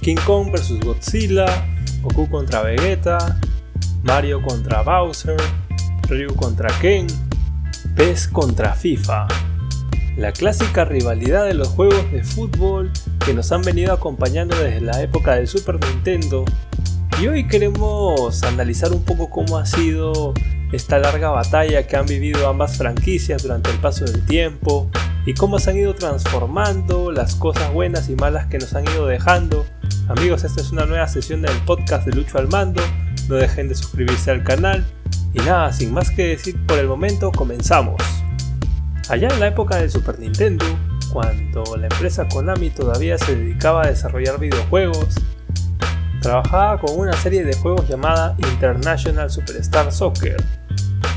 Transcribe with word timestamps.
King 0.00 0.16
Kong 0.24 0.50
vs 0.50 0.80
Godzilla, 0.80 1.46
Goku 2.00 2.28
contra 2.30 2.62
Vegeta, 2.62 3.38
Mario 4.02 4.40
contra 4.40 4.82
Bowser, 4.82 5.36
Ryu 6.08 6.34
contra 6.36 6.68
Ken, 6.80 7.06
PES 7.96 8.28
contra 8.28 8.72
FIFA. 8.72 9.28
La 10.16 10.32
clásica 10.32 10.86
rivalidad 10.86 11.44
de 11.44 11.52
los 11.52 11.68
juegos 11.68 12.10
de 12.12 12.24
fútbol 12.24 12.90
que 13.24 13.34
nos 13.34 13.52
han 13.52 13.60
venido 13.60 13.92
acompañando 13.92 14.56
desde 14.56 14.80
la 14.80 15.02
época 15.02 15.34
del 15.34 15.46
Super 15.46 15.78
Nintendo. 15.78 16.46
Y 17.20 17.28
hoy 17.28 17.46
queremos 17.46 18.42
analizar 18.42 18.92
un 18.92 19.04
poco 19.04 19.28
cómo 19.28 19.58
ha 19.58 19.66
sido 19.66 20.32
esta 20.72 20.98
larga 20.98 21.28
batalla 21.28 21.86
que 21.86 21.96
han 21.96 22.06
vivido 22.06 22.48
ambas 22.48 22.78
franquicias 22.78 23.42
durante 23.42 23.70
el 23.70 23.76
paso 23.78 24.06
del 24.06 24.24
tiempo 24.24 24.90
y 25.26 25.34
cómo 25.34 25.58
se 25.58 25.70
han 25.70 25.76
ido 25.76 25.94
transformando, 25.94 27.12
las 27.12 27.34
cosas 27.34 27.70
buenas 27.74 28.08
y 28.08 28.16
malas 28.16 28.46
que 28.46 28.58
nos 28.58 28.74
han 28.74 28.84
ido 28.84 29.06
dejando. 29.06 29.66
Amigos, 30.08 30.44
esta 30.44 30.60
es 30.60 30.70
una 30.72 30.86
nueva 30.86 31.06
sesión 31.06 31.42
del 31.42 31.56
podcast 31.66 32.06
de 32.06 32.12
Lucho 32.12 32.38
al 32.38 32.48
Mando, 32.48 32.82
no 33.28 33.36
dejen 33.36 33.68
de 33.68 33.74
suscribirse 33.74 34.30
al 34.30 34.42
canal 34.42 34.84
y 35.32 35.38
nada, 35.38 35.72
sin 35.72 35.92
más 35.92 36.10
que 36.10 36.28
decir 36.28 36.56
por 36.66 36.78
el 36.78 36.88
momento, 36.88 37.30
comenzamos. 37.30 38.02
Allá 39.08 39.28
en 39.28 39.40
la 39.40 39.48
época 39.48 39.76
del 39.76 39.90
Super 39.90 40.18
Nintendo, 40.18 40.64
cuando 41.12 41.76
la 41.76 41.86
empresa 41.86 42.28
Konami 42.28 42.70
todavía 42.70 43.18
se 43.18 43.36
dedicaba 43.36 43.84
a 43.84 43.86
desarrollar 43.88 44.38
videojuegos, 44.38 45.14
trabajaba 46.20 46.80
con 46.80 46.98
una 46.98 47.12
serie 47.14 47.44
de 47.44 47.54
juegos 47.54 47.88
llamada 47.88 48.36
International 48.38 49.30
Superstar 49.30 49.92
Soccer. 49.92 50.36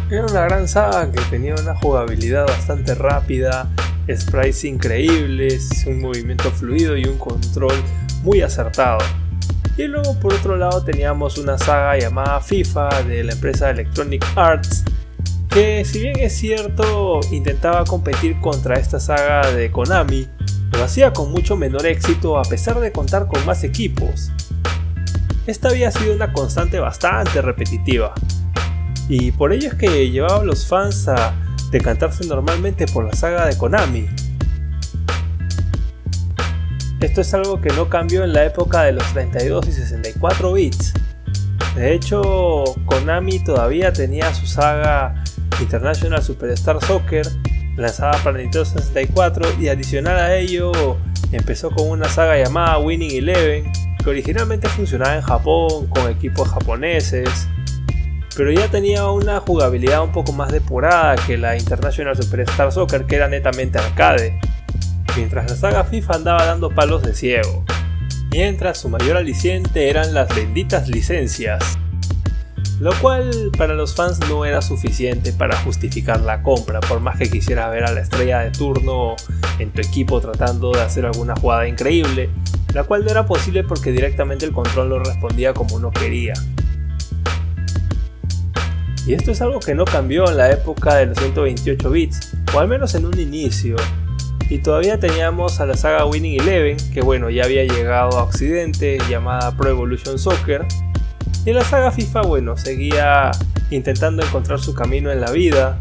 Era 0.09 0.26
una 0.26 0.42
gran 0.42 0.67
saga 0.67 1.12
que 1.12 1.22
tenía 1.30 1.55
una 1.55 1.76
jugabilidad 1.76 2.45
bastante 2.48 2.94
rápida, 2.95 3.67
sprites 4.14 4.64
increíbles, 4.66 5.70
un 5.88 6.02
movimiento 6.02 6.52
fluido 6.52 6.98
y 6.98 7.05
un 7.05 7.17
control 7.17 7.73
muy 8.23 8.41
acertado. 8.41 9.00
Y 9.77 9.84
luego 9.84 10.20
por 10.20 10.34
otro 10.34 10.55
lado 10.55 10.84
teníamos 10.84 11.38
una 11.38 11.58
saga 11.58 11.98
llamada 11.98 12.39
FIFA 12.39 13.03
de 13.03 13.23
la 13.23 13.34
empresa 13.34 13.70
Electronic 13.70 14.25
Arts, 14.36 14.84
que 15.50 15.86
si 15.86 16.00
bien 16.00 16.20
es 16.20 16.33
cierto 16.33 17.20
intentaba 17.31 17.83
competir 17.83 18.39
contra 18.39 18.75
esta 18.75 19.00
saga 19.00 19.52
de 19.52 19.72
Konami, 19.72 20.28
lo 20.72 20.83
hacía 20.83 21.14
con 21.14 21.31
mucho 21.31 21.56
menor 21.56 21.86
éxito 21.86 22.39
a 22.39 22.44
pesar 22.44 22.80
de 22.80 22.92
contar 22.92 23.28
con 23.28 23.45
más 23.45 23.64
equipos. 23.64 24.31
Esta 25.45 25.70
había 25.70 25.92
sido 25.92 26.16
una 26.16 26.33
constante 26.33 26.80
bastante 26.80 27.42
repetitiva, 27.42 28.14
y 29.09 29.31
por 29.31 29.52
ello 29.53 29.67
es 29.67 29.76
que 29.76 30.09
llevaba 30.09 30.42
a 30.42 30.45
los 30.45 30.66
fans 30.66 31.08
a 31.08 31.36
decantarse 31.72 32.26
normalmente 32.26 32.86
por 32.86 33.05
la 33.05 33.14
saga 33.14 33.45
de 33.45 33.58
Konami, 33.58 34.08
esto 37.04 37.20
es 37.20 37.34
algo 37.34 37.59
que 37.59 37.70
no 37.72 37.90
cambió 37.90 38.23
en 38.23 38.32
la 38.32 38.46
época 38.46 38.84
de 38.84 38.94
los 38.94 39.04
32 39.12 39.68
y 39.68 39.72
64 39.73 40.54
bits. 40.54 40.94
De 41.76 41.94
hecho, 41.94 42.64
Konami 42.86 43.44
todavía 43.44 43.92
tenía 43.92 44.34
su 44.34 44.45
saga 44.45 45.14
International 45.60 46.23
Superstar 46.23 46.80
Soccer 46.86 47.28
lanzada 47.76 48.18
para 48.23 48.38
Nintendo 48.38 48.64
64 48.64 49.60
y 49.60 49.68
adicional 49.68 50.18
a 50.18 50.36
ello 50.36 50.72
empezó 51.32 51.72
con 51.72 51.90
una 51.90 52.08
saga 52.08 52.38
llamada 52.38 52.78
Winning 52.78 53.17
Eleven 53.17 53.72
que 54.02 54.10
originalmente 54.10 54.70
funcionaba 54.70 55.16
en 55.16 55.22
Japón 55.22 55.88
con 55.88 56.10
equipos 56.10 56.48
japoneses 56.50 57.48
pero 58.38 58.52
ya 58.52 58.67
tenía 58.67 59.10
una 59.10 59.40
jugabilidad 59.40 60.04
un 60.04 60.12
poco 60.12 60.34
más 60.34 60.52
depurada 60.52 61.16
que 61.26 61.38
la 61.38 61.58
International 61.58 62.16
Superstar 62.16 62.72
Soccer 62.72 63.06
que 63.06 63.16
era 63.16 63.28
netamente 63.28 63.80
arcade 63.80 64.40
mientras 65.16 65.50
la 65.50 65.56
saga 65.56 65.83
FIFA 65.83 66.16
andaba 66.16 66.45
dando 66.45 66.69
palos 66.69 67.03
de 67.03 67.14
ciego, 67.14 67.64
mientras 68.31 68.80
su 68.80 68.89
mayor 68.89 69.17
aliciente 69.17 69.89
eran 69.89 70.14
las 70.14 70.33
benditas 70.36 70.88
licencias, 70.89 71.78
lo 72.80 72.92
cual 73.00 73.52
para 73.58 73.75
los 73.75 73.95
fans 73.95 74.20
no 74.28 74.45
era 74.45 74.61
suficiente 74.61 75.31
para 75.31 75.58
justificar 75.58 76.22
la 76.22 76.42
compra, 76.42 76.80
por 76.80 76.99
más 76.99 77.17
que 77.17 77.30
quisiera 77.30 77.70
ver 77.70 77.86
a 77.86 77.92
la 77.92 78.02
estrella 78.02 78.39
de 78.39 78.52
turno 78.52 79.15
en 79.60 79.71
tu 79.71 79.82
equipo 79.82 80.20
tratando 80.20 80.71
de 80.71 80.82
hacer 80.82 81.05
alguna 81.05 81.36
jugada 81.36 81.67
increíble, 81.67 82.30
la 82.73 82.83
cual 82.83 83.05
no 83.05 83.11
era 83.11 83.26
posible 83.26 83.64
porque 83.64 83.92
directamente 83.92 84.45
el 84.45 84.52
control 84.52 84.89
no 84.89 84.99
respondía 84.99 85.54
como 85.54 85.76
uno 85.76 85.92
quería. 85.92 86.33
Y 89.05 89.14
esto 89.14 89.32
es 89.32 89.42
algo 89.42 89.59
que 89.59 89.76
no 89.76 89.86
cambió 89.86 90.30
en 90.30 90.38
la 90.38 90.49
época 90.49 90.95
de 90.95 91.08
los 91.08 91.17
128 91.20 91.89
bits, 91.89 92.32
o 92.54 92.59
al 92.59 92.67
menos 92.67 92.95
en 92.95 93.05
un 93.05 93.20
inicio, 93.20 93.76
y 94.49 94.59
todavía 94.59 94.99
teníamos 94.99 95.59
a 95.59 95.65
la 95.65 95.76
saga 95.76 96.05
Winning 96.05 96.42
Eleven, 96.42 96.77
que 96.93 97.02
bueno, 97.02 97.30
ya 97.30 97.43
había 97.43 97.64
llegado 97.64 98.17
a 98.17 98.23
Occidente, 98.23 98.98
llamada 99.09 99.55
Pro 99.55 99.70
Evolution 99.70 100.20
Soccer. 100.20 100.65
Y 101.45 101.52
la 101.52 101.64
saga 101.64 101.92
FIFA, 101.92 102.21
bueno, 102.21 102.58
seguía 102.58 103.32
intentando 103.70 104.23
encontrar 104.23 104.59
su 104.59 104.73
camino 104.73 105.11
en 105.11 105.21
la 105.21 105.32
vida. 105.32 105.80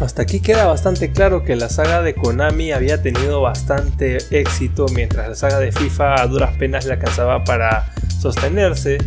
Hasta 0.00 0.22
aquí 0.22 0.40
queda 0.40 0.66
bastante 0.66 1.12
claro 1.12 1.44
que 1.44 1.56
la 1.56 1.68
saga 1.68 2.02
de 2.02 2.14
Konami 2.14 2.72
había 2.72 3.00
tenido 3.00 3.40
bastante 3.40 4.18
éxito, 4.30 4.86
mientras 4.92 5.28
la 5.28 5.34
saga 5.34 5.58
de 5.60 5.72
FIFA 5.72 6.20
a 6.20 6.26
duras 6.26 6.56
penas 6.58 6.84
le 6.84 6.94
alcanzaba 6.94 7.44
para 7.44 7.92
sostenerse. 8.20 8.98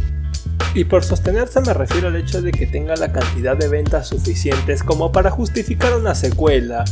Y 0.78 0.86
por 0.86 1.04
sostenerse 1.04 1.60
me 1.62 1.74
refiero 1.74 2.10
al 2.10 2.16
hecho 2.18 2.40
de 2.40 2.52
que 2.52 2.68
tenga 2.68 2.96
la 2.96 3.12
cantidad 3.12 3.58
de 3.58 3.68
ventas 3.68 4.10
suficientes 4.10 4.84
como 4.84 5.12
para 5.12 5.32
justificar 5.32 5.98
una 5.98 6.14
secuela. 6.14 6.86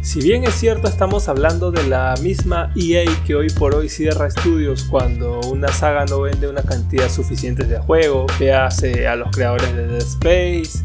Si 0.00 0.22
bien 0.22 0.44
es 0.44 0.54
cierto 0.54 0.88
estamos 0.88 1.28
hablando 1.28 1.70
de 1.72 1.86
la 1.86 2.14
misma 2.22 2.72
EA 2.74 3.04
que 3.26 3.34
hoy 3.34 3.50
por 3.50 3.74
hoy 3.74 3.90
cierra 3.90 4.28
estudios 4.28 4.84
cuando 4.84 5.40
una 5.40 5.68
saga 5.68 6.06
no 6.06 6.22
vende 6.22 6.48
una 6.48 6.62
cantidad 6.62 7.10
suficiente 7.10 7.64
de 7.64 7.78
juego, 7.80 8.24
véase 8.38 9.06
a 9.06 9.14
los 9.14 9.30
creadores 9.30 9.76
de 9.76 9.86
Dead 9.86 9.98
Space, 10.00 10.82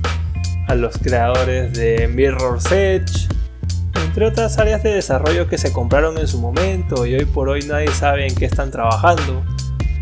a 0.68 0.76
los 0.76 0.98
creadores 0.98 1.72
de 1.72 2.10
Mirror's 2.10 2.70
Edge, 2.74 3.30
entre 4.04 4.26
otras 4.26 4.58
áreas 4.58 4.84
de 4.84 4.96
desarrollo 4.96 5.48
que 5.48 5.58
se 5.58 5.72
compraron 5.72 6.18
en 6.18 6.28
su 6.28 6.42
momento 6.42 7.06
y 7.06 7.16
hoy 7.16 7.26
por 7.26 7.48
hoy 7.48 7.62
nadie 7.62 7.88
sabe 7.94 8.28
en 8.28 8.36
qué 8.36 8.44
están 8.44 8.70
trabajando 8.70 9.46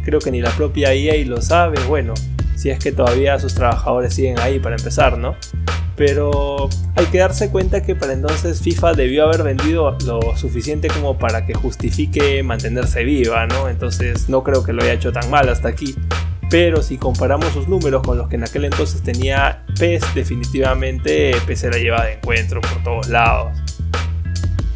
creo 0.03 0.19
que 0.19 0.31
ni 0.31 0.41
la 0.41 0.51
propia 0.51 0.93
EA 0.93 1.25
lo 1.25 1.41
sabe, 1.41 1.79
bueno, 1.87 2.13
si 2.55 2.69
es 2.69 2.79
que 2.79 2.91
todavía 2.91 3.39
sus 3.39 3.55
trabajadores 3.55 4.13
siguen 4.13 4.39
ahí 4.39 4.59
para 4.59 4.75
empezar, 4.75 5.17
¿no? 5.17 5.35
Pero 5.95 6.69
hay 6.95 7.05
que 7.07 7.19
darse 7.19 7.49
cuenta 7.49 7.83
que 7.83 7.95
para 7.95 8.13
entonces 8.13 8.61
FIFA 8.61 8.93
debió 8.93 9.25
haber 9.25 9.43
vendido 9.43 9.95
lo 10.05 10.35
suficiente 10.35 10.87
como 10.87 11.17
para 11.17 11.45
que 11.45 11.53
justifique 11.53 12.41
mantenerse 12.41 13.03
viva, 13.03 13.45
¿no? 13.45 13.69
Entonces 13.69 14.27
no 14.27 14.43
creo 14.43 14.63
que 14.63 14.73
lo 14.73 14.81
haya 14.81 14.93
hecho 14.93 15.11
tan 15.11 15.29
mal 15.29 15.49
hasta 15.49 15.69
aquí. 15.69 15.95
Pero 16.49 16.81
si 16.81 16.97
comparamos 16.97 17.51
sus 17.53 17.67
números 17.67 18.03
con 18.03 18.17
los 18.17 18.27
que 18.27 18.35
en 18.35 18.43
aquel 18.43 18.65
entonces 18.65 19.01
tenía 19.01 19.63
PES, 19.79 20.03
definitivamente 20.15 21.35
PES 21.45 21.59
se 21.59 21.69
la 21.69 21.77
lleva 21.77 22.05
de 22.05 22.13
encuentro 22.13 22.61
por 22.61 22.83
todos 22.83 23.09
lados. 23.09 23.57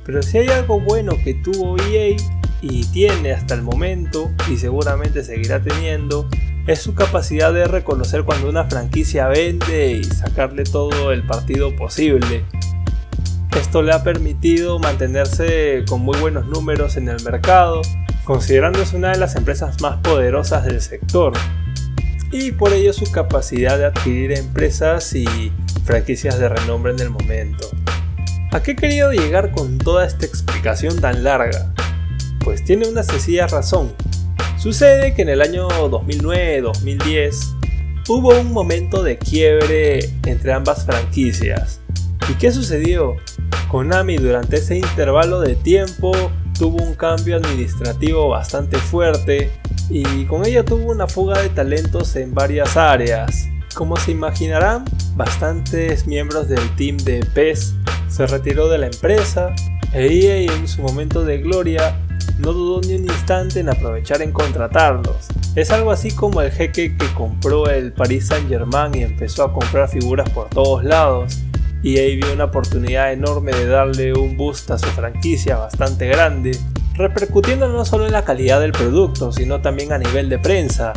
Pero 0.05 0.21
si 0.23 0.37
hay 0.37 0.47
algo 0.49 0.79
bueno 0.79 1.13
que 1.23 1.33
tuvo 1.35 1.77
EA 1.83 2.15
y 2.61 2.85
tiene 2.85 3.33
hasta 3.33 3.53
el 3.53 3.61
momento 3.61 4.31
y 4.51 4.57
seguramente 4.57 5.23
seguirá 5.23 5.61
teniendo 5.61 6.27
es 6.67 6.81
su 6.81 6.93
capacidad 6.93 7.53
de 7.53 7.65
reconocer 7.65 8.23
cuando 8.23 8.49
una 8.49 8.65
franquicia 8.65 9.27
vende 9.29 9.93
y 9.93 10.03
sacarle 10.03 10.65
todo 10.65 11.13
el 11.13 11.25
partido 11.25 11.73
posible. 11.75 12.43
Esto 13.57 13.81
le 13.81 13.93
ha 13.93 14.03
permitido 14.03 14.77
mantenerse 14.77 15.85
con 15.87 16.01
muy 16.01 16.19
buenos 16.19 16.45
números 16.45 16.97
en 16.97 17.07
el 17.07 17.23
mercado, 17.23 17.81
considerándose 18.25 18.97
una 18.97 19.11
de 19.11 19.17
las 19.17 19.35
empresas 19.37 19.81
más 19.81 19.97
poderosas 20.01 20.65
del 20.65 20.81
sector, 20.81 21.31
y 22.31 22.51
por 22.51 22.73
ello 22.73 22.91
su 22.91 23.09
capacidad 23.11 23.77
de 23.77 23.85
adquirir 23.85 24.33
empresas 24.33 25.15
y 25.15 25.51
franquicias 25.85 26.37
de 26.37 26.49
renombre 26.49 26.91
en 26.91 26.99
el 26.99 27.09
momento. 27.09 27.69
¿A 28.51 28.61
qué 28.61 28.71
he 28.71 28.75
querido 28.75 29.13
llegar 29.13 29.51
con 29.51 29.77
toda 29.77 30.05
esta 30.05 30.25
explicación 30.25 30.99
tan 30.99 31.23
larga? 31.23 31.73
Pues 32.47 32.63
tiene 32.63 32.87
una 32.87 33.03
sencilla 33.03 33.45
razón. 33.45 33.93
Sucede 34.57 35.13
que 35.13 35.21
en 35.21 35.27
el 35.27 35.41
año 35.41 35.67
2009-2010 35.67 38.05
hubo 38.07 38.39
un 38.39 38.53
momento 38.53 39.03
de 39.03 39.17
quiebre 39.17 40.13
entre 40.25 40.53
ambas 40.53 40.85
franquicias. 40.85 41.81
¿Y 42.29 42.35
qué 42.35 42.53
sucedió? 42.53 43.17
Konami 43.67 44.15
durante 44.15 44.55
ese 44.55 44.77
intervalo 44.77 45.41
de 45.41 45.57
tiempo 45.57 46.13
tuvo 46.57 46.81
un 46.81 46.95
cambio 46.95 47.35
administrativo 47.35 48.29
bastante 48.29 48.77
fuerte 48.77 49.51
y 49.89 50.23
con 50.23 50.45
ello 50.45 50.63
tuvo 50.63 50.93
una 50.93 51.05
fuga 51.05 51.41
de 51.41 51.49
talentos 51.49 52.15
en 52.15 52.33
varias 52.33 52.77
áreas. 52.77 53.45
Como 53.75 53.97
se 53.97 54.11
imaginarán, 54.11 54.85
bastantes 55.17 56.07
miembros 56.07 56.47
del 56.47 56.65
team 56.77 56.95
de 56.95 57.25
PES 57.33 57.75
se 58.07 58.25
retiró 58.25 58.69
de 58.69 58.77
la 58.77 58.85
empresa 58.85 59.53
e 59.91 60.07
EA 60.07 60.53
en 60.53 60.65
su 60.65 60.81
momento 60.81 61.25
de 61.25 61.39
gloria 61.39 61.93
no 62.37 62.53
dudó 62.53 62.81
ni 62.81 62.95
un 62.95 63.05
instante 63.05 63.59
en 63.59 63.69
aprovechar 63.69 64.21
en 64.21 64.31
contratarlos. 64.31 65.27
Es 65.55 65.71
algo 65.71 65.91
así 65.91 66.11
como 66.11 66.41
el 66.41 66.51
jeque 66.51 66.95
que 66.95 67.13
compró 67.13 67.69
el 67.69 67.91
Paris 67.91 68.27
Saint 68.27 68.47
Germain 68.47 68.93
y 68.93 69.03
empezó 69.03 69.43
a 69.43 69.53
comprar 69.53 69.89
figuras 69.89 70.29
por 70.29 70.49
todos 70.49 70.83
lados. 70.83 71.39
Y 71.81 71.97
ahí 71.97 72.17
vio 72.17 72.33
una 72.33 72.45
oportunidad 72.45 73.11
enorme 73.11 73.51
de 73.51 73.67
darle 73.67 74.13
un 74.13 74.37
boost 74.37 74.69
a 74.71 74.77
su 74.77 74.87
franquicia 74.87 75.57
bastante 75.57 76.07
grande. 76.07 76.57
repercutiendo 76.95 77.67
no 77.67 77.85
solo 77.85 78.07
en 78.07 78.11
la 78.11 78.25
calidad 78.25 78.59
del 78.59 78.71
producto, 78.71 79.31
sino 79.31 79.61
también 79.61 79.93
a 79.93 79.99
nivel 79.99 80.29
de 80.29 80.39
prensa, 80.39 80.93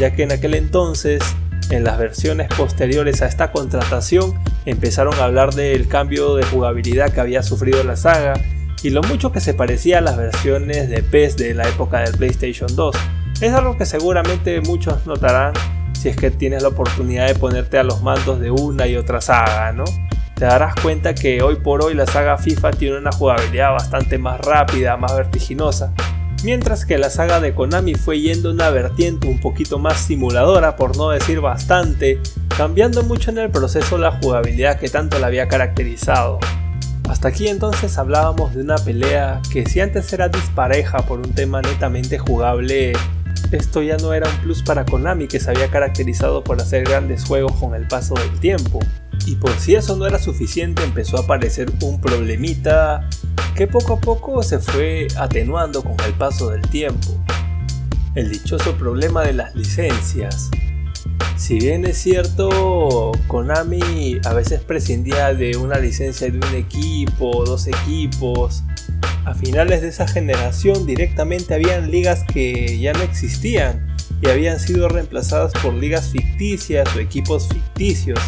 ya 0.00 0.14
que 0.14 0.22
en 0.22 0.32
aquel 0.32 0.54
entonces, 0.54 1.22
en 1.68 1.84
las 1.84 1.98
versiones 1.98 2.48
posteriores 2.56 3.20
a 3.20 3.26
esta 3.26 3.52
contratación, 3.52 4.34
empezaron 4.64 5.14
a 5.14 5.24
hablar 5.24 5.54
del 5.54 5.88
cambio 5.88 6.36
de 6.36 6.44
jugabilidad 6.44 7.12
que 7.12 7.20
había 7.20 7.42
sufrido 7.42 7.84
la 7.84 7.96
saga 7.96 8.34
y 8.82 8.90
lo 8.90 9.02
mucho 9.02 9.30
que 9.32 9.40
se 9.40 9.54
parecía 9.54 9.98
a 9.98 10.00
las 10.00 10.16
versiones 10.16 10.88
de 10.88 11.02
PES 11.02 11.36
de 11.36 11.54
la 11.54 11.68
época 11.68 12.00
del 12.00 12.16
PlayStation 12.16 12.74
2. 12.74 12.96
Es 13.40 13.52
algo 13.52 13.76
que 13.76 13.86
seguramente 13.86 14.60
muchos 14.60 15.06
notarán 15.06 15.52
si 15.92 16.08
es 16.08 16.16
que 16.16 16.30
tienes 16.30 16.62
la 16.62 16.68
oportunidad 16.68 17.28
de 17.28 17.34
ponerte 17.36 17.78
a 17.78 17.84
los 17.84 18.02
mandos 18.02 18.40
de 18.40 18.50
una 18.50 18.88
y 18.88 18.96
otra 18.96 19.20
saga, 19.20 19.72
¿no? 19.72 19.84
Te 20.34 20.46
darás 20.46 20.74
cuenta 20.82 21.14
que 21.14 21.42
hoy 21.42 21.56
por 21.56 21.84
hoy 21.84 21.94
la 21.94 22.06
saga 22.06 22.38
FIFA 22.38 22.72
tiene 22.72 22.98
una 22.98 23.12
jugabilidad 23.12 23.72
bastante 23.72 24.18
más 24.18 24.40
rápida, 24.40 24.96
más 24.96 25.14
vertiginosa, 25.14 25.92
mientras 26.42 26.84
que 26.84 26.98
la 26.98 27.10
saga 27.10 27.38
de 27.38 27.54
Konami 27.54 27.94
fue 27.94 28.20
yendo 28.20 28.50
una 28.50 28.70
vertiente 28.70 29.28
un 29.28 29.38
poquito 29.38 29.78
más 29.78 30.00
simuladora, 30.00 30.74
por 30.74 30.96
no 30.96 31.10
decir 31.10 31.40
bastante, 31.40 32.18
cambiando 32.56 33.04
mucho 33.04 33.30
en 33.30 33.38
el 33.38 33.50
proceso 33.50 33.96
la 33.98 34.18
jugabilidad 34.20 34.80
que 34.80 34.88
tanto 34.88 35.20
la 35.20 35.28
había 35.28 35.46
caracterizado. 35.46 36.40
Hasta 37.08 37.28
aquí 37.28 37.48
entonces 37.48 37.98
hablábamos 37.98 38.54
de 38.54 38.62
una 38.62 38.76
pelea 38.76 39.40
que 39.52 39.66
si 39.66 39.80
antes 39.80 40.12
era 40.12 40.28
dispareja 40.28 40.98
por 40.98 41.18
un 41.20 41.32
tema 41.34 41.60
netamente 41.60 42.18
jugable, 42.18 42.92
esto 43.50 43.82
ya 43.82 43.96
no 43.98 44.14
era 44.14 44.28
un 44.28 44.36
plus 44.38 44.62
para 44.62 44.84
Konami 44.84 45.28
que 45.28 45.40
se 45.40 45.50
había 45.50 45.68
caracterizado 45.68 46.42
por 46.42 46.60
hacer 46.60 46.84
grandes 46.84 47.24
juegos 47.24 47.52
con 47.52 47.74
el 47.74 47.86
paso 47.86 48.14
del 48.14 48.40
tiempo. 48.40 48.80
Y 49.26 49.36
por 49.36 49.52
si 49.52 49.74
eso 49.74 49.96
no 49.96 50.06
era 50.06 50.18
suficiente 50.18 50.82
empezó 50.82 51.18
a 51.18 51.20
aparecer 51.20 51.70
un 51.82 52.00
problemita 52.00 53.08
que 53.54 53.66
poco 53.66 53.94
a 53.94 54.00
poco 54.00 54.42
se 54.42 54.58
fue 54.58 55.06
atenuando 55.16 55.82
con 55.82 55.96
el 56.06 56.14
paso 56.14 56.50
del 56.50 56.62
tiempo. 56.62 57.10
El 58.14 58.30
dichoso 58.30 58.72
problema 58.76 59.22
de 59.22 59.34
las 59.34 59.54
licencias. 59.54 60.50
Si 61.42 61.58
bien 61.58 61.84
es 61.84 61.98
cierto, 61.98 63.10
Konami 63.26 64.20
a 64.24 64.32
veces 64.32 64.60
prescindía 64.60 65.34
de 65.34 65.56
una 65.56 65.76
licencia 65.80 66.30
de 66.30 66.38
un 66.38 66.54
equipo, 66.54 67.44
dos 67.44 67.66
equipos, 67.66 68.62
a 69.24 69.34
finales 69.34 69.82
de 69.82 69.88
esa 69.88 70.06
generación 70.06 70.86
directamente 70.86 71.52
habían 71.52 71.90
ligas 71.90 72.22
que 72.32 72.78
ya 72.78 72.92
no 72.92 73.02
existían 73.02 73.92
y 74.22 74.28
habían 74.28 74.60
sido 74.60 74.88
reemplazadas 74.88 75.52
por 75.60 75.74
ligas 75.74 76.10
ficticias 76.10 76.88
o 76.94 77.00
equipos 77.00 77.48
ficticios. 77.48 78.20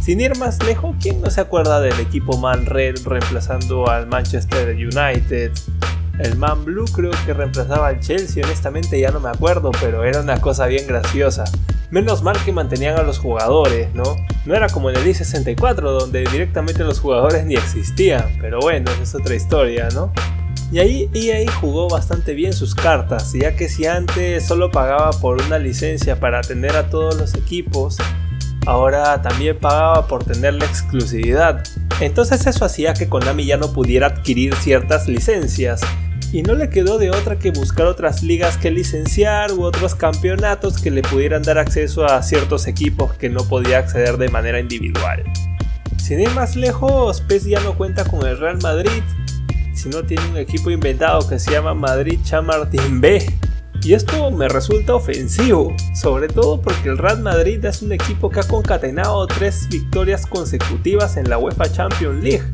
Sin 0.00 0.22
ir 0.22 0.34
más 0.38 0.64
lejos, 0.64 0.96
¿quién 0.98 1.20
no 1.20 1.30
se 1.30 1.42
acuerda 1.42 1.82
del 1.82 2.00
equipo 2.00 2.38
Man 2.38 2.64
Red 2.64 3.06
reemplazando 3.06 3.86
al 3.90 4.06
Manchester 4.06 4.74
United? 4.74 5.52
El 6.18 6.36
Man 6.36 6.64
Blue 6.64 6.86
creo 6.86 7.10
que 7.26 7.34
reemplazaba 7.34 7.88
al 7.88 8.00
Chelsea, 8.00 8.42
honestamente 8.44 8.98
ya 8.98 9.10
no 9.10 9.20
me 9.20 9.28
acuerdo, 9.28 9.70
pero 9.80 10.04
era 10.04 10.20
una 10.20 10.40
cosa 10.40 10.66
bien 10.66 10.86
graciosa. 10.86 11.44
Menos 11.90 12.22
mal 12.22 12.36
que 12.44 12.52
mantenían 12.52 12.98
a 12.98 13.02
los 13.02 13.18
jugadores, 13.18 13.94
¿no? 13.94 14.16
No 14.44 14.54
era 14.54 14.68
como 14.68 14.90
en 14.90 14.96
el 14.96 15.06
i64 15.06 15.82
donde 15.82 16.24
directamente 16.24 16.84
los 16.84 17.00
jugadores 17.00 17.44
ni 17.44 17.54
existían, 17.54 18.38
pero 18.40 18.58
bueno, 18.60 18.90
es 19.02 19.14
otra 19.14 19.34
historia, 19.34 19.88
¿no? 19.94 20.12
Y 20.72 20.80
ahí 20.80 21.10
EA 21.14 21.50
jugó 21.52 21.88
bastante 21.88 22.34
bien 22.34 22.52
sus 22.52 22.74
cartas, 22.74 23.32
ya 23.32 23.54
que 23.54 23.68
si 23.68 23.86
antes 23.86 24.46
solo 24.46 24.70
pagaba 24.70 25.10
por 25.10 25.40
una 25.40 25.58
licencia 25.58 26.18
para 26.18 26.40
atender 26.40 26.74
a 26.74 26.90
todos 26.90 27.16
los 27.16 27.34
equipos, 27.34 27.98
ahora 28.66 29.22
también 29.22 29.58
pagaba 29.58 30.08
por 30.08 30.24
tener 30.24 30.54
la 30.54 30.64
exclusividad. 30.64 31.62
Entonces 32.00 32.46
eso 32.46 32.64
hacía 32.64 32.94
que 32.94 33.08
Konami 33.08 33.46
ya 33.46 33.56
no 33.56 33.72
pudiera 33.72 34.08
adquirir 34.08 34.54
ciertas 34.56 35.06
licencias, 35.06 35.82
y 36.32 36.42
no 36.42 36.54
le 36.54 36.70
quedó 36.70 36.98
de 36.98 37.10
otra 37.10 37.38
que 37.38 37.50
buscar 37.50 37.86
otras 37.86 38.22
ligas 38.22 38.56
que 38.56 38.70
licenciar 38.70 39.52
u 39.52 39.62
otros 39.62 39.94
campeonatos 39.94 40.80
que 40.80 40.90
le 40.90 41.02
pudieran 41.02 41.42
dar 41.42 41.58
acceso 41.58 42.04
a 42.04 42.22
ciertos 42.22 42.66
equipos 42.66 43.14
que 43.14 43.28
no 43.28 43.44
podía 43.44 43.78
acceder 43.78 44.16
de 44.16 44.28
manera 44.28 44.60
individual. 44.60 45.24
Sin 45.98 46.20
ir 46.20 46.30
más 46.30 46.56
lejos, 46.56 47.20
PES 47.22 47.44
ya 47.46 47.60
no 47.60 47.76
cuenta 47.76 48.04
con 48.04 48.26
el 48.26 48.38
Real 48.38 48.58
Madrid, 48.62 49.02
sino 49.74 50.04
tiene 50.04 50.26
un 50.28 50.36
equipo 50.36 50.70
inventado 50.70 51.28
que 51.28 51.38
se 51.38 51.50
llama 51.50 51.74
Madrid 51.74 52.18
Chamartín 52.22 53.00
B. 53.00 53.26
Y 53.82 53.92
esto 53.92 54.30
me 54.30 54.48
resulta 54.48 54.94
ofensivo, 54.94 55.74
sobre 55.94 56.28
todo 56.28 56.60
porque 56.60 56.88
el 56.88 56.98
Real 56.98 57.22
Madrid 57.22 57.64
es 57.64 57.82
un 57.82 57.92
equipo 57.92 58.30
que 58.30 58.40
ha 58.40 58.42
concatenado 58.42 59.26
tres 59.26 59.68
victorias 59.68 60.26
consecutivas 60.26 61.16
en 61.16 61.28
la 61.28 61.38
UEFA 61.38 61.70
Champions 61.70 62.22
League, 62.22 62.44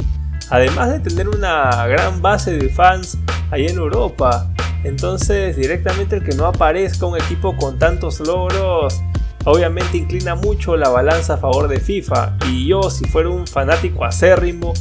además 0.53 0.91
de 0.91 1.01
tener 1.01 1.31
una 1.31 1.87
gran 1.87 2.21
base 2.21 2.59
de 2.59 2.69
fans 2.69 3.17
ahí 3.51 3.67
en 3.67 3.79
Europa. 3.79 4.47
Entonces 4.85 5.57
directamente 5.57 6.17
el 6.17 6.23
que 6.23 6.35
no 6.37 6.45
aparezca 6.45 7.07
un 7.07 7.17
equipo 7.17 7.57
con 7.57 7.79
tantos 7.79 8.21
logros 8.21 9.01
obviamente 9.45 9.97
inclina 9.97 10.35
mucho 10.35 10.77
la 10.77 10.91
balanza 10.91 11.35
a 11.35 11.37
favor 11.39 11.69
de 11.69 11.81
FIFA 11.81 12.37
y 12.49 12.69
yo 12.69 12.83
si 12.91 13.07
fuera 13.07 13.31
un 13.31 13.47
fanático 13.47 14.05
acérrimo 14.05 14.75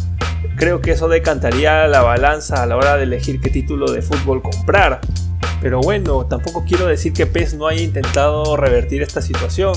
creo 0.57 0.81
que 0.81 0.91
eso 0.91 1.07
decantaría 1.07 1.87
la 1.87 2.01
balanza 2.01 2.61
a 2.61 2.65
la 2.65 2.75
hora 2.75 2.97
de 2.97 3.03
elegir 3.03 3.39
qué 3.39 3.49
título 3.49 3.89
de 3.91 4.01
fútbol 4.01 4.41
comprar. 4.41 4.99
Pero 5.61 5.79
bueno, 5.79 6.25
tampoco 6.25 6.65
quiero 6.67 6.85
decir 6.87 7.13
que 7.13 7.27
PES 7.27 7.53
no 7.53 7.67
haya 7.67 7.81
intentado 7.81 8.57
revertir 8.57 9.03
esta 9.03 9.21
situación. 9.21 9.73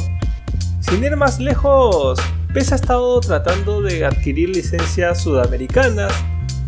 Sin 0.80 1.04
ir 1.04 1.16
más 1.16 1.38
lejos, 1.38 2.18
PES 2.54 2.70
ha 2.70 2.74
estado 2.76 3.20
tratando 3.20 3.82
de 3.82 4.04
adquirir 4.04 4.50
licencias 4.50 5.20
sudamericanas 5.20 6.12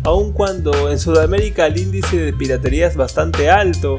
aun 0.03 0.33
cuando 0.33 0.91
en 0.91 0.99
Sudamérica 0.99 1.65
el 1.65 1.77
índice 1.77 2.17
de 2.17 2.33
piratería 2.33 2.87
es 2.87 2.97
bastante 2.97 3.49
alto. 3.49 3.95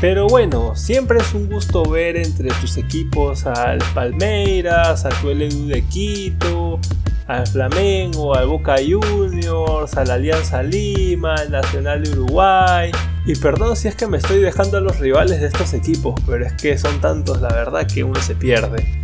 Pero 0.00 0.26
bueno, 0.26 0.74
siempre 0.74 1.18
es 1.18 1.34
un 1.34 1.50
gusto 1.50 1.84
ver 1.84 2.16
entre 2.16 2.48
tus 2.62 2.78
equipos 2.78 3.44
al 3.44 3.80
Palmeiras, 3.92 5.04
al 5.04 5.12
LDU 5.22 5.66
de 5.66 5.82
Quito, 5.82 6.80
al 7.26 7.46
Flamengo, 7.46 8.34
al 8.34 8.46
Boca 8.46 8.76
Juniors, 8.76 9.94
al 9.98 10.10
Alianza 10.10 10.62
Lima, 10.62 11.34
al 11.34 11.50
Nacional 11.50 12.04
de 12.04 12.10
Uruguay. 12.12 12.90
Y 13.26 13.36
perdón 13.36 13.76
si 13.76 13.88
es 13.88 13.94
que 13.96 14.06
me 14.06 14.16
estoy 14.16 14.38
dejando 14.38 14.78
a 14.78 14.80
los 14.80 14.98
rivales 14.98 15.42
de 15.42 15.48
estos 15.48 15.74
equipos, 15.74 16.14
pero 16.26 16.46
es 16.46 16.54
que 16.54 16.78
son 16.78 17.02
tantos 17.02 17.42
la 17.42 17.52
verdad 17.52 17.86
que 17.86 18.02
uno 18.02 18.18
se 18.22 18.34
pierde. 18.34 19.01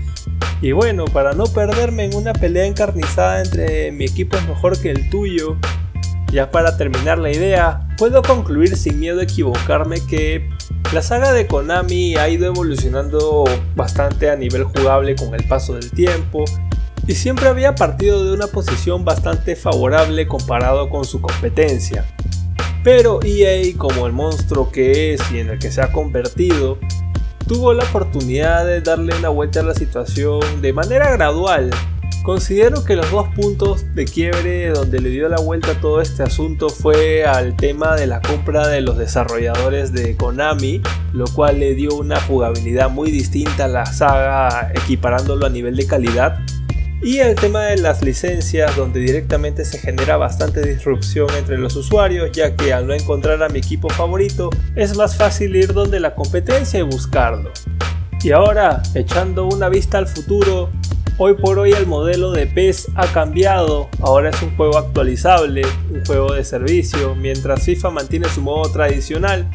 Y 0.61 0.73
bueno, 0.73 1.05
para 1.05 1.35
no 1.35 1.45
perderme 1.45 2.05
en 2.05 2.15
una 2.15 2.33
pelea 2.33 2.67
encarnizada 2.67 3.43
entre 3.43 3.93
mi 3.93 4.05
equipo 4.05 4.37
es 4.37 4.49
mejor 4.49 4.81
que 4.81 4.91
el 4.91 5.09
tuyo, 5.09 5.57
ya 6.33 6.51
para 6.51 6.77
terminar 6.77 7.19
la 7.19 7.31
idea, 7.31 7.89
puedo 7.97 8.23
concluir 8.23 8.77
sin 8.77 8.99
miedo 8.99 9.21
a 9.21 9.23
equivocarme 9.23 10.05
que 10.07 10.49
la 10.93 11.03
saga 11.03 11.33
de 11.33 11.47
Konami 11.47 12.17
ha 12.17 12.29
ido 12.29 12.47
evolucionando 12.47 13.45
bastante 13.77 14.31
a 14.31 14.37
nivel 14.37 14.65
jugable 14.65 15.15
con 15.15 15.35
el 15.35 15.45
paso 15.45 15.75
del 15.75 15.91
tiempo 15.91 16.45
y 17.07 17.15
siempre 17.15 17.49
había 17.49 17.75
partido 17.75 18.25
de 18.25 18.33
una 18.33 18.49
posición 18.49 19.05
bastante 19.05 19.55
favorable 19.55 20.27
comparado 20.27 20.91
con 20.91 21.05
su 21.05 21.21
competencia. 21.21 22.05
Pero 22.83 23.21
EA, 23.23 23.77
como 23.77 24.07
el 24.07 24.13
monstruo 24.13 24.71
que 24.71 25.15
es 25.15 25.21
y 25.31 25.39
en 25.39 25.51
el 25.51 25.59
que 25.59 25.71
se 25.71 25.83
ha 25.83 25.93
convertido, 25.93 26.79
tuvo 27.49 27.73
la 27.73 27.83
oportunidad 27.85 28.65
de 28.65 28.81
darle 28.81 29.17
una 29.17 29.31
vuelta 29.31 29.61
a 29.61 29.65
la 29.65 29.75
situación 29.75 30.41
de 30.63 30.73
manera 30.73 31.11
gradual 31.11 31.71
Considero 32.29 32.85
que 32.85 32.95
los 32.95 33.11
dos 33.11 33.27
puntos 33.29 33.87
de 33.95 34.05
quiebre 34.05 34.69
donde 34.69 35.01
le 35.01 35.09
dio 35.09 35.31
la 35.31 35.41
vuelta 35.41 35.71
a 35.71 35.81
todo 35.81 36.03
este 36.03 36.23
asunto 36.23 36.69
fue 36.69 37.25
al 37.25 37.57
tema 37.57 37.97
de 37.97 38.07
la 38.07 38.21
compra 38.21 38.69
de 38.69 38.83
los 38.83 38.99
desarrolladores 38.99 39.95
de 39.95 40.15
Konami, 40.15 40.83
lo 41.15 41.25
cual 41.29 41.61
le 41.61 41.75
dio 41.75 41.95
una 41.95 42.21
jugabilidad 42.21 42.91
muy 42.91 43.11
distinta 43.11 43.65
a 43.65 43.69
la 43.69 43.87
saga, 43.87 44.73
equiparándolo 44.75 45.47
a 45.47 45.49
nivel 45.49 45.75
de 45.75 45.87
calidad. 45.87 46.39
Y 47.01 47.19
el 47.19 47.37
tema 47.37 47.63
de 47.67 47.77
las 47.77 48.03
licencias, 48.03 48.75
donde 48.75 49.01
directamente 49.01 49.65
se 49.65 49.79
genera 49.79 50.17
bastante 50.17 50.67
disrupción 50.67 51.29
entre 51.39 51.57
los 51.57 51.77
usuarios, 51.77 52.33
ya 52.33 52.57
que 52.57 52.73
al 52.73 52.87
no 52.87 52.93
encontrar 52.93 53.43
a 53.43 53.49
mi 53.49 53.61
equipo 53.61 53.89
favorito, 53.89 54.51
es 54.75 54.97
más 54.97 55.17
fácil 55.17 55.55
ir 55.55 55.73
donde 55.73 56.01
la 56.01 56.15
competencia 56.15 56.81
y 56.81 56.83
buscarlo. 56.83 57.53
Y 58.23 58.33
ahora, 58.33 58.83
echando 58.95 59.47
una 59.47 59.69
vista 59.69 59.99
al 59.99 60.09
futuro, 60.09 60.71
Hoy 61.21 61.35
por 61.35 61.59
hoy 61.59 61.73
el 61.73 61.89
modelo 61.89 62.31
de 62.31 62.47
PES 62.47 62.93
ha 62.95 63.09
cambiado, 63.09 63.89
ahora 64.03 64.31
es 64.31 64.41
un 64.41 64.57
juego 64.57 64.79
actualizable, 64.79 65.63
un 65.91 66.05
juego 66.05 66.33
de 66.33 66.45
servicio, 66.45 67.17
mientras 67.17 67.65
FIFA 67.65 67.91
mantiene 67.91 68.29
su 68.29 68.41
modo 68.41 68.71
tradicional. 68.71 69.51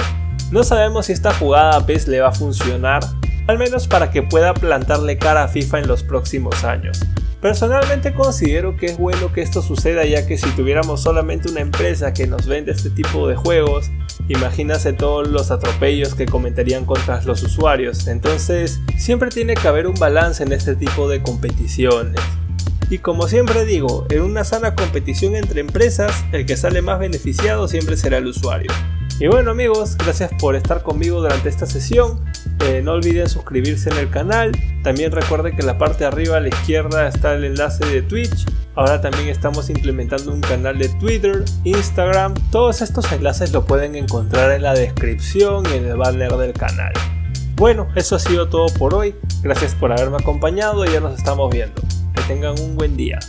No 0.51 0.65
sabemos 0.65 1.05
si 1.05 1.13
esta 1.13 1.33
jugada 1.33 1.77
a 1.77 1.85
PES 1.85 2.09
le 2.09 2.19
va 2.19 2.27
a 2.27 2.31
funcionar, 2.33 3.01
al 3.47 3.57
menos 3.57 3.87
para 3.87 4.11
que 4.11 4.23
pueda 4.23 4.53
plantarle 4.53 5.17
cara 5.17 5.45
a 5.45 5.47
FIFA 5.47 5.79
en 5.79 5.87
los 5.87 6.03
próximos 6.03 6.65
años. 6.65 6.99
Personalmente 7.43 8.13
considero 8.13 8.77
que 8.77 8.85
es 8.85 8.97
bueno 8.97 9.33
que 9.33 9.41
esto 9.41 9.61
suceda 9.61 10.05
ya 10.05 10.25
que 10.25 10.37
si 10.37 10.49
tuviéramos 10.51 11.01
solamente 11.01 11.51
una 11.51 11.59
empresa 11.59 12.13
que 12.13 12.25
nos 12.25 12.47
vende 12.47 12.71
este 12.71 12.89
tipo 12.89 13.27
de 13.27 13.35
juegos, 13.35 13.91
imagínase 14.29 14.93
todos 14.93 15.27
los 15.27 15.51
atropellos 15.51 16.15
que 16.15 16.25
cometerían 16.25 16.85
contra 16.85 17.21
los 17.23 17.43
usuarios. 17.43 18.07
Entonces, 18.07 18.79
siempre 18.97 19.29
tiene 19.29 19.55
que 19.55 19.67
haber 19.67 19.87
un 19.87 19.95
balance 19.95 20.41
en 20.41 20.53
este 20.53 20.77
tipo 20.77 21.09
de 21.09 21.21
competiciones. 21.21 22.15
Y 22.89 22.99
como 22.99 23.27
siempre 23.27 23.65
digo, 23.65 24.05
en 24.09 24.21
una 24.21 24.45
sana 24.45 24.73
competición 24.73 25.35
entre 25.35 25.59
empresas, 25.59 26.23
el 26.31 26.45
que 26.45 26.55
sale 26.55 26.81
más 26.81 26.97
beneficiado 26.97 27.67
siempre 27.67 27.97
será 27.97 28.19
el 28.19 28.27
usuario. 28.27 28.71
Y 29.19 29.27
bueno 29.27 29.51
amigos, 29.51 29.97
gracias 29.97 30.31
por 30.39 30.55
estar 30.55 30.81
conmigo 30.81 31.19
durante 31.19 31.49
esta 31.49 31.65
sesión. 31.65 32.21
Eh, 32.65 32.81
no 32.81 32.93
olviden 32.93 33.29
suscribirse 33.29 33.89
en 33.89 33.97
el 33.97 34.09
canal. 34.09 34.51
También 34.83 35.11
recuerden 35.11 35.55
que 35.55 35.61
en 35.61 35.67
la 35.67 35.77
parte 35.77 35.99
de 35.99 36.05
arriba 36.05 36.37
a 36.37 36.39
la 36.39 36.49
izquierda 36.49 37.07
está 37.07 37.33
el 37.33 37.43
enlace 37.43 37.85
de 37.85 38.01
Twitch. 38.01 38.45
Ahora 38.75 39.01
también 39.01 39.27
estamos 39.27 39.69
implementando 39.69 40.33
un 40.33 40.41
canal 40.41 40.77
de 40.77 40.89
Twitter, 40.89 41.43
Instagram. 41.63 42.33
Todos 42.51 42.81
estos 42.81 43.11
enlaces 43.11 43.51
lo 43.51 43.65
pueden 43.65 43.95
encontrar 43.95 44.51
en 44.51 44.63
la 44.63 44.73
descripción 44.73 45.63
y 45.71 45.77
en 45.77 45.85
el 45.87 45.97
banner 45.97 46.31
del 46.37 46.53
canal. 46.53 46.93
Bueno, 47.55 47.87
eso 47.95 48.15
ha 48.15 48.19
sido 48.19 48.49
todo 48.49 48.67
por 48.77 48.95
hoy. 48.95 49.15
Gracias 49.41 49.75
por 49.75 49.91
haberme 49.91 50.17
acompañado 50.17 50.85
y 50.85 50.91
ya 50.91 50.99
nos 50.99 51.17
estamos 51.17 51.51
viendo. 51.51 51.81
Que 52.15 52.21
tengan 52.23 52.59
un 52.59 52.75
buen 52.75 52.97
día. 52.97 53.19